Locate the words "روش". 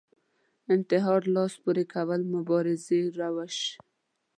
3.19-3.57